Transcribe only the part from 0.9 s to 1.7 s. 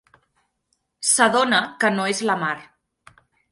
S'adona